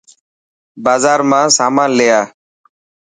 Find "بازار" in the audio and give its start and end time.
0.83-1.19